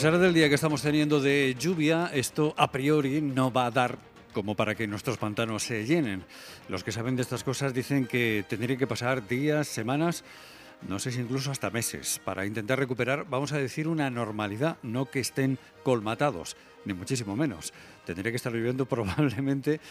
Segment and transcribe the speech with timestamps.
[0.00, 3.98] pesar del día que estamos teniendo de lluvia, esto a priori no va a dar
[4.32, 6.24] como para que nuestros pantanos se llenen.
[6.70, 10.24] Los que saben de estas cosas dicen que tendrían que pasar días, semanas,
[10.88, 15.04] no sé si incluso hasta meses, para intentar recuperar, vamos a decir, una normalidad, no
[15.04, 17.74] que estén colmatados, ni muchísimo menos.
[18.06, 19.82] Tendría que estar viviendo probablemente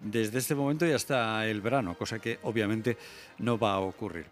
[0.00, 2.96] desde este momento y hasta el verano, cosa que obviamente
[3.36, 4.28] no va a ocurrir.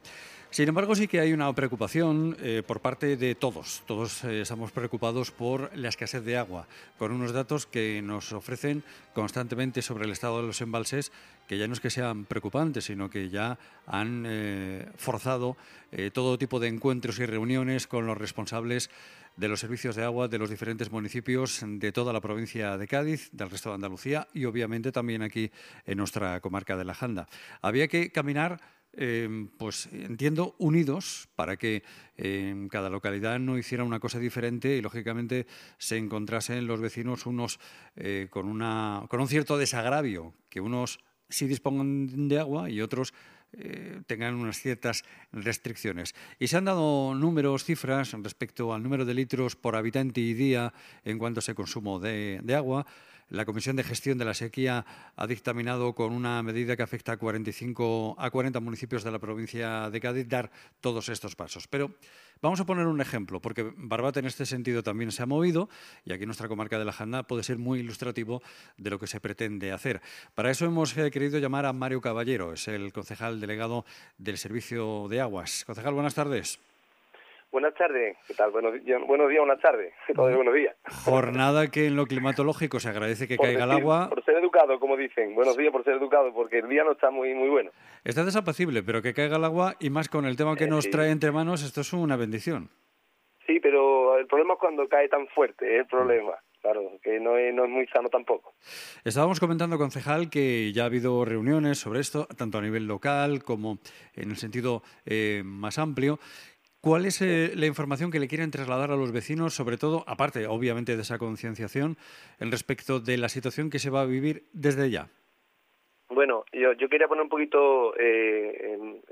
[0.57, 3.83] Sin embargo, sí que hay una preocupación eh, por parte de todos.
[3.85, 8.83] Todos eh, estamos preocupados por la escasez de agua, con unos datos que nos ofrecen
[9.13, 11.13] constantemente sobre el estado de los embalses,
[11.47, 15.59] que ya no es que sean preocupantes, sino que ya han eh, forzado
[16.15, 18.91] todo tipo de encuentros y reuniones con los responsables
[19.37, 23.29] de los servicios de agua de los diferentes municipios de toda la provincia de Cádiz,
[23.33, 25.51] del resto de Andalucía y obviamente también aquí
[25.85, 27.29] en nuestra comarca de la Janda.
[27.61, 28.61] Había que caminar
[28.99, 31.83] Em, pues entiendo, unidos para que
[32.17, 37.61] en cada localidad no hiciera una cosa diferente y lógicamente se encontrasen los vecinos unos
[37.97, 43.13] eh, con, una, con un cierto desagravio, que unos sí dispongan de agua y otros
[43.53, 46.15] eh, tengan unas ciertas restricciones.
[46.39, 50.73] Y se han dado números, cifras respecto al número de litros por habitante y día
[51.05, 52.87] en cuanto a ese consumo de agua.
[53.29, 57.17] La Comisión de Gestión de la Sequía ha dictaminado con una medida que afecta a
[57.17, 61.67] 45 a 40 municipios de la provincia de Cádiz dar todos estos pasos.
[61.67, 61.91] Pero
[62.41, 65.69] vamos a poner un ejemplo, porque Barbate en este sentido también se ha movido
[66.05, 68.43] y aquí nuestra comarca de la Janda puede ser muy ilustrativo
[68.77, 70.03] de lo que se pretende hacer.
[70.37, 73.85] Para eso hemos eh, querido llamar a Mario Caballero, es el concejal delegado
[74.19, 75.65] del Servicio de Aguas.
[75.67, 76.61] Concejal, buenas tardes.
[77.53, 78.51] Buenas tardes, ¿qué tal?
[78.51, 78.75] Buenos,
[79.07, 79.95] buenos días, buenas tardes.
[80.15, 80.77] buenos días.
[81.05, 84.09] Jornada que en lo climatológico se agradece que caiga el agua.
[84.09, 85.35] Por ser educado, como dicen.
[85.35, 87.71] Buenos días por ser educado, porque el día no está muy muy bueno.
[88.05, 90.91] Está desapacible, pero que caiga el agua y más con el tema que eh, nos
[90.91, 92.69] trae entre manos, esto es una bendición.
[93.47, 96.33] Sí, pero el problema es cuando cae tan fuerte, es el problema.
[96.61, 98.55] Claro, que no es, no es muy sano tampoco.
[99.05, 103.79] Estábamos comentando, concejal, que ya ha habido reuniones sobre esto, tanto a nivel local como
[104.15, 106.19] en el sentido eh, más amplio.
[106.87, 110.47] ¿Cuál es eh, la información que le quieren trasladar a los vecinos, sobre todo, aparte,
[110.47, 111.97] obviamente, de esa concienciación,
[112.39, 115.09] en respecto de la situación que se va a vivir desde ya?
[116.09, 119.03] Bueno, yo, yo quería poner un poquito eh, en,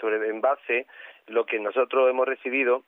[0.00, 0.88] sobre en base
[1.28, 2.82] lo que nosotros hemos recibido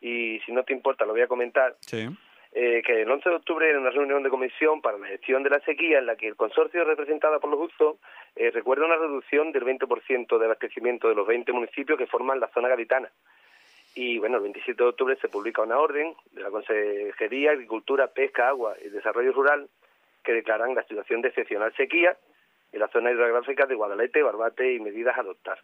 [0.00, 1.74] y si no te importa lo voy a comentar.
[1.80, 2.06] Sí.
[2.52, 5.50] Eh, que el 11 de octubre en una reunión de comisión para la gestión de
[5.50, 7.96] la sequía en la que el consorcio representado por los justos
[8.36, 12.48] eh, recuerda una reducción del 20% del abastecimiento de los 20 municipios que forman la
[12.54, 13.10] zona gaditana.
[13.94, 18.48] Y bueno, el 27 de octubre se publica una orden de la Consejería Agricultura, Pesca,
[18.48, 19.68] Agua y Desarrollo Rural
[20.22, 22.16] que declaran la situación de excepcional sequía
[22.72, 25.58] en la zona hidrográfica de Guadalete, Barbate y medidas a adoptar,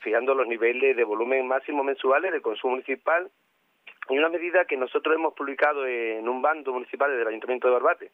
[0.00, 3.30] fijando los niveles de volumen máximo mensuales de consumo municipal
[4.08, 8.10] y una medida que nosotros hemos publicado en un bando municipal del Ayuntamiento de Barbate.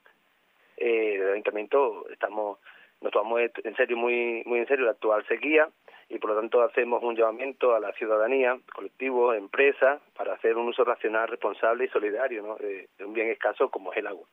[0.77, 2.59] Eh, el Ayuntamiento estamos
[3.01, 5.69] nos tomamos en serio muy muy en serio la actual sequía
[6.09, 10.69] y por lo tanto hacemos un llamamiento a la ciudadanía, colectivos, empresas, para hacer un
[10.69, 12.57] uso racional, responsable y solidario ¿no?
[12.57, 14.27] de, un bien escaso como es el agua,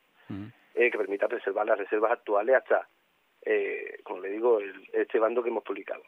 [0.74, 2.86] eh, que permita preservar las reservas actuales hasta,
[3.44, 6.02] eh, como le digo, el, este bando que hemos publicado.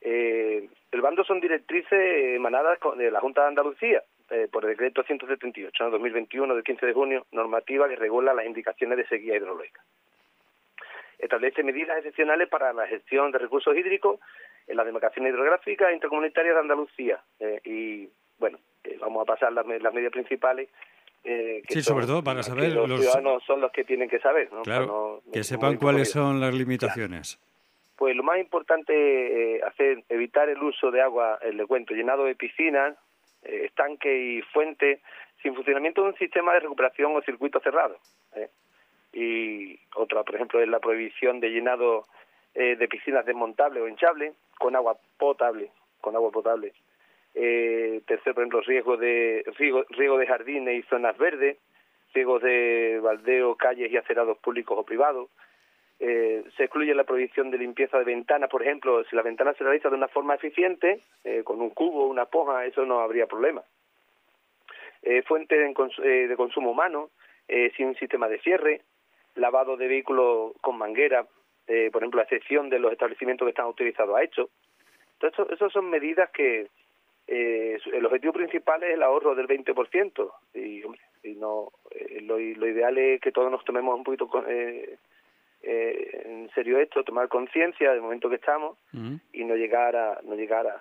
[0.00, 4.02] Eh, el bando son directrices emanadas de la Junta de Andalucía,
[4.50, 8.96] por el decreto 178 de 2021 del 15 de junio, normativa que regula las indicaciones
[8.96, 9.82] de sequía hidrológica
[11.22, 14.18] establece medidas excepcionales para la gestión de recursos hídricos
[14.66, 17.20] en las demarcaciones hidrográficas intercomunitarias de Andalucía.
[17.40, 18.08] Eh, y
[18.38, 20.68] bueno, eh, vamos a pasar las, medidas principales.
[21.24, 22.72] Eh, sí, sobre todo para saber.
[22.72, 24.52] Los, ciudadanos son los que tienen que saber.
[24.52, 24.62] ¿no?
[24.62, 27.38] Claro, que sepan cuáles son las limitaciones.
[27.96, 32.34] Pues lo más importante es hacer, evitar el uso de agua, el cuento, llenado de
[32.34, 32.96] piscinas,
[33.42, 35.00] estanques y fuentes,
[35.40, 37.96] sin funcionamiento de un sistema de recuperación o circuito cerrado.
[39.12, 42.06] Y otra, por ejemplo, es la prohibición de llenado
[42.54, 45.70] eh, de piscinas desmontables o hinchables con agua potable,
[46.00, 46.72] con agua potable.
[47.34, 51.56] Eh, tercero, por ejemplo, riesgo de riego, riego de jardines y zonas verdes,
[52.14, 55.30] riegos de baldeo, calles y acerados públicos o privados.
[56.04, 59.62] Eh, se excluye la prohibición de limpieza de ventanas, por ejemplo, si la ventana se
[59.62, 63.62] realiza de una forma eficiente, eh, con un cubo, una poja, eso no habría problema.
[65.02, 65.72] Eh, fuente de,
[66.02, 67.10] eh, de, consumo humano,
[67.76, 68.80] sin sistema de cierre,
[69.34, 71.26] lavado de vehículos con manguera,
[71.66, 74.50] eh, por ejemplo, la excepción de los establecimientos que están autorizados a hecho.
[75.20, 76.68] Entonces, esas son medidas que
[77.26, 82.38] eh, el objetivo principal es el ahorro del 20% y, hombre, y no eh, lo,
[82.38, 84.96] lo, ideal es que todos nos tomemos un poquito eh,
[85.62, 88.76] eh, en serio esto, tomar conciencia del momento que estamos
[89.32, 90.80] y no llegar a no llegar a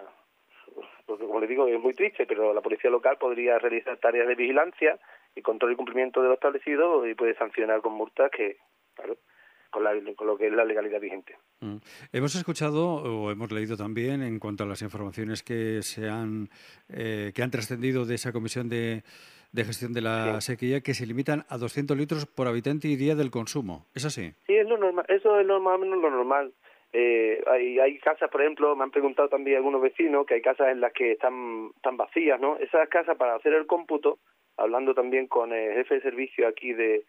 [1.05, 4.35] porque como le digo es muy triste, pero la policía local podría realizar tareas de
[4.35, 4.97] vigilancia
[5.35, 8.57] y control y cumplimiento de lo establecido y puede sancionar con multas que,
[8.95, 9.17] claro,
[9.71, 11.35] con, lo que es la legalidad vigente.
[11.61, 11.77] Mm.
[12.13, 16.49] Hemos escuchado o hemos leído también en cuanto a las informaciones que se han
[16.89, 19.03] eh, que han trascendido de esa comisión de,
[19.55, 23.31] gestión de la sequía que se limitan a 200 litros por habitante y día del
[23.31, 23.87] consumo.
[23.95, 24.33] ¿Es así?
[24.45, 25.05] Sí, es lo normal.
[25.07, 26.53] Eso es lo, más o menos lo normal.
[26.93, 30.67] Eh, hay, hay casas, por ejemplo, me han preguntado también algunos vecinos que hay casas
[30.69, 32.57] en las que están, están vacías, ¿no?
[32.57, 34.19] Esas casas para hacer el cómputo,
[34.57, 37.05] hablando también con el jefe de servicio aquí de,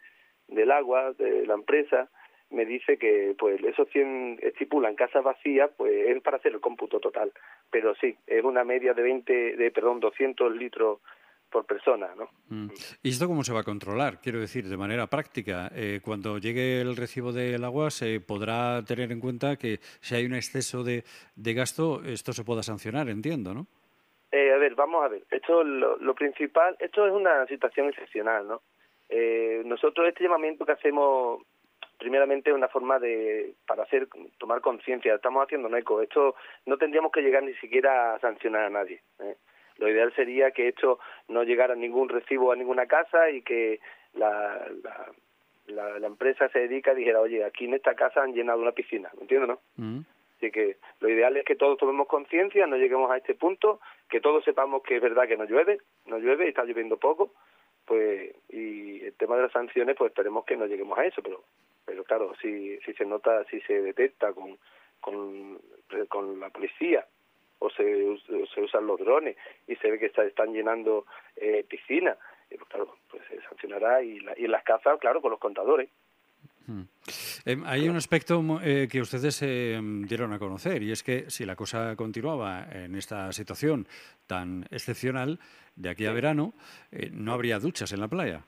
[0.46, 2.08] del agua, de la empresa,
[2.52, 7.00] me dice que pues esos 100 estipulan casas vacías, pues es para hacer el cómputo
[7.00, 7.32] total.
[7.70, 11.00] Pero sí, es una media de 20, de, perdón, 200 litros
[11.50, 12.28] por persona, ¿no?
[12.48, 12.70] Mm.
[13.02, 14.20] ¿Y esto cómo se va a controlar?
[14.20, 19.12] Quiero decir, de manera práctica, eh, cuando llegue el recibo del agua, se podrá tener
[19.12, 21.04] en cuenta que si hay un exceso de,
[21.36, 23.66] de gasto, esto se pueda sancionar, entiendo, ¿no?
[24.32, 25.24] Eh, a ver, vamos a ver.
[25.30, 28.62] Esto lo, lo principal, esto es una situación excepcional, ¿no?
[29.14, 31.42] Eh, nosotros este llamamiento que hacemos
[32.02, 36.34] primeramente una forma de para hacer tomar conciencia estamos haciendo un eco esto
[36.66, 39.36] no tendríamos que llegar ni siquiera a sancionar a nadie ¿eh?
[39.78, 43.78] lo ideal sería que esto no llegara ningún recibo a ninguna casa y que
[44.14, 44.66] la,
[45.66, 48.72] la, la, empresa se dedica y dijera oye aquí en esta casa han llenado una
[48.72, 49.60] piscina ¿me entiendes no?
[49.76, 50.00] Mm.
[50.38, 53.78] Así que lo ideal es que todos tomemos conciencia, no lleguemos a este punto,
[54.10, 57.32] que todos sepamos que es verdad que no llueve, no llueve, y está lloviendo poco,
[57.84, 61.44] pues y el tema de las sanciones, pues esperemos que no lleguemos a eso, pero
[62.02, 64.58] pero claro, si, si se nota, si se detecta con,
[65.00, 65.60] con,
[66.08, 67.06] con la policía
[67.58, 68.16] o se,
[68.52, 69.36] se usan los drones
[69.68, 71.06] y se ve que está, están llenando
[71.36, 72.18] eh, piscinas,
[72.50, 75.88] eh, pues claro, pues se sancionará y, la, y las casas, claro, con los contadores.
[76.66, 76.82] Hmm.
[77.44, 81.44] Em, hay un aspecto eh, que ustedes eh, dieron a conocer y es que si
[81.44, 83.86] la cosa continuaba en esta situación
[84.26, 85.40] tan excepcional
[85.74, 86.54] de aquí a verano,
[86.90, 88.44] eh, no habría duchas en la playa.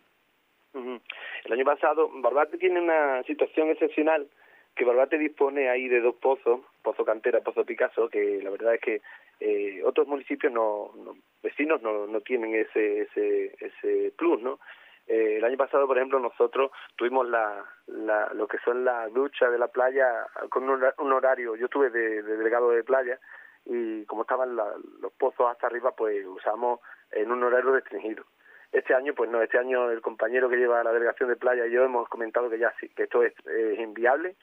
[1.44, 4.29] El año pasado, Barbate tiene una situación excepcional
[4.75, 8.81] que Barbate dispone ahí de dos pozos, Pozo Cantera, Pozo Picasso, que la verdad es
[8.81, 9.02] que
[9.41, 10.91] eh, otros municipios no,
[11.43, 14.58] vecinos no, no tienen ese, ese, ese plus, ¿no?
[15.06, 19.52] Eh, el año pasado, por ejemplo, nosotros tuvimos la, la, lo que son las duchas
[19.52, 21.56] de la playa con un, horario.
[21.56, 23.20] Yo estuve de, de, delegado de playa
[23.67, 26.81] y como estaban los pozos hasta arriba, pues usamos
[27.12, 28.25] en un horario restringido.
[28.75, 31.71] Este año, pues no, este año el compañero que lleva la delegación de playa y
[31.71, 33.32] yo hemos comentado que ya sí, que esto es,
[33.79, 34.35] inviable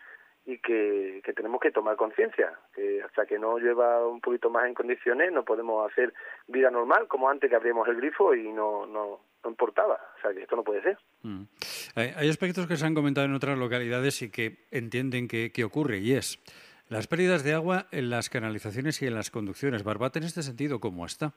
[0.45, 4.73] y que, tenemos que tomar conciencia, que hasta que no llueva un poquito más en
[4.73, 6.13] condiciones no podemos hacer
[6.47, 9.99] vida normal como antes que abríamos el grifo y no, no, no importaba.
[10.17, 10.97] O sea, que esto no puede ser.
[11.23, 11.43] Mm.
[11.95, 15.97] Hay, aspectos que se han comentado en otras localidades y que entienden que, que ocurre
[15.97, 16.39] y es
[16.87, 19.83] las pérdidas de agua en las canalizaciones y en las conducciones.
[19.83, 21.33] Barbate, en este sentido, ¿cómo está?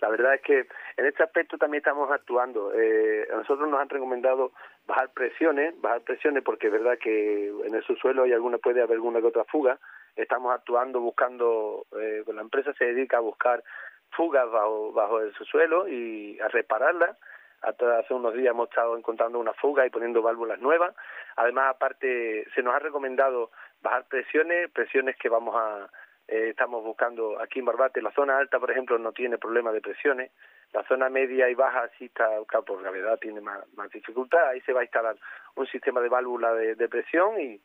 [0.00, 0.66] La verdad es que
[0.96, 2.72] en este aspecto también estamos actuando.
[2.74, 4.52] Eh, a nosotros nos han recomendado
[4.86, 8.94] bajar presiones, bajar presiones porque es verdad que en el subsuelo hay alguna, puede haber
[8.94, 9.78] alguna que otra fuga.
[10.16, 13.62] Estamos actuando buscando, eh, la empresa se dedica a buscar
[14.10, 17.16] fugas bajo, bajo el subsuelo y a repararlas.
[17.62, 20.94] Hace unos días hemos estado encontrando una fuga y poniendo válvulas nuevas.
[21.36, 23.50] Además, aparte, se nos ha recomendado
[23.82, 25.90] bajar presiones, presiones que vamos a,
[26.30, 28.00] eh, estamos buscando aquí en Barbate.
[28.00, 30.30] La zona alta, por ejemplo, no tiene problema de presiones.
[30.72, 32.28] La zona media y baja sí está,
[32.64, 34.48] por gravedad tiene más, más dificultad.
[34.48, 35.16] Ahí se va a instalar
[35.56, 37.60] un sistema de válvula de, presión y,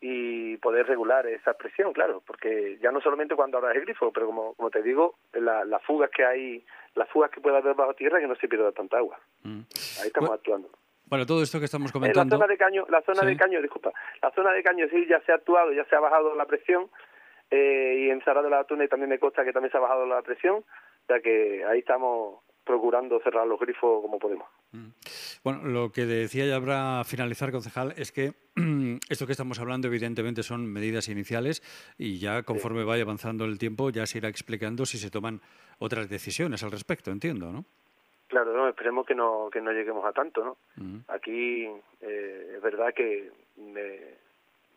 [0.00, 4.26] y poder regular esa presión, claro, porque ya no solamente cuando abras el grifo, pero
[4.26, 8.20] como, como te digo, las fugas que hay, las fugas que puede haber bajo tierra,
[8.20, 9.18] que no se pierda tanta agua.
[9.42, 9.62] Mm.
[10.00, 10.70] Ahí estamos actuando.
[11.06, 12.36] Bueno, todo esto que estamos comentando.
[12.36, 13.92] la zona de caño, la zona de caño, disculpa,
[14.22, 16.88] la zona de caño sí ya se ha actuado, ya se ha bajado la presión,
[17.54, 20.06] eh, y en Sarra de la Tuna también me consta que también se ha bajado
[20.06, 20.64] la presión,
[21.06, 24.48] sea que ahí estamos procurando cerrar los grifos como podemos.
[24.72, 24.88] Mm.
[25.44, 28.32] Bueno, lo que decía ya para finalizar, concejal, es que
[29.08, 31.62] esto que estamos hablando evidentemente son medidas iniciales
[31.98, 35.40] y ya conforme vaya avanzando el tiempo ya se irá explicando si se toman
[35.78, 37.64] otras decisiones al respecto, entiendo, ¿no?
[38.28, 40.56] Claro, no, esperemos que no, que no lleguemos a tanto, ¿no?
[40.76, 41.00] Mm.
[41.08, 41.68] Aquí
[42.00, 44.23] eh, es verdad que me,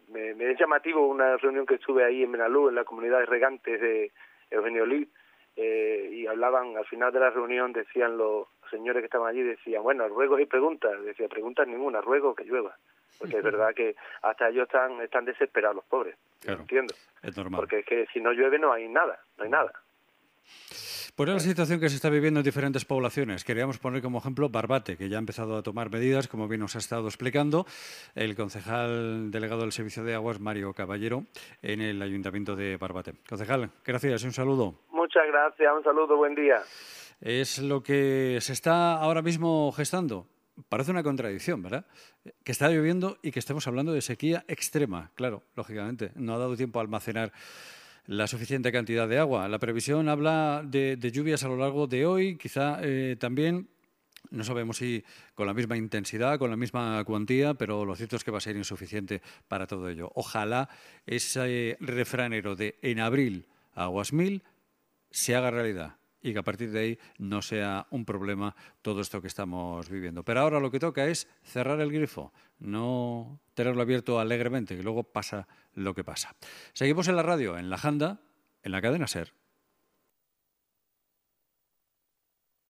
[0.08, 3.26] me, me, es llamativo una reunión que estuve ahí en Benalú, en la comunidad de
[3.26, 4.12] regantes de
[4.50, 5.08] Eugenio Lid,
[5.56, 9.82] eh, y hablaban, al final de la reunión decían los señores que estaban allí, decían,
[9.82, 12.78] bueno, ruegos y preguntas, decía, preguntas ninguna, ruego que llueva.
[13.18, 16.94] Porque es verdad que hasta ellos están, están desesperados los pobres, entiendo.
[17.24, 17.62] Es normal.
[17.62, 19.72] Porque es que si no llueve no hay nada, no hay nada.
[21.18, 24.98] Por la situación que se está viviendo en diferentes poblaciones, queríamos poner como ejemplo Barbate,
[24.98, 27.66] que ya ha empezado a tomar medidas, como bien nos ha estado explicando
[28.14, 31.24] el concejal delegado del Servicio de Aguas, Mario Caballero,
[31.64, 33.14] en el Ayuntamiento de Barbate.
[33.28, 34.76] Concejal, gracias y un saludo.
[34.92, 36.62] Muchas gracias, un saludo, buen día.
[37.20, 40.28] es lo que se está ahora mismo gestando.
[40.70, 41.86] Parece una contradicción, ¿verdad?
[42.44, 45.10] Que está lloviendo y que estemos hablando de sequía extrema.
[45.16, 47.32] Claro, lógicamente, no ha dado tiempo a almacenar
[48.08, 49.48] la suficiente cantidad de agua.
[49.48, 53.70] La previsión habla de, lluvias a lo largo de hoy, quizá eh, también
[54.30, 55.04] no sabemos si
[55.36, 58.42] con la misma intensidad, con la misma cuantía, pero lo cierto es que va a
[58.42, 60.12] ser insuficiente para todo ello.
[60.16, 60.70] Ojalá
[61.06, 64.44] ese refranero de en abril aguas mil
[65.12, 69.22] se haga realidad y que a partir de ahí no sea un problema todo esto
[69.22, 70.24] que estamos viviendo.
[70.24, 75.04] Pero ahora lo que toca es cerrar el grifo, no tenerlo abierto alegremente, que luego
[75.04, 76.36] pasa lo que pasa.
[76.74, 78.22] Seguimos en la radio, en la Janda,
[78.64, 79.34] en la cadena Ser.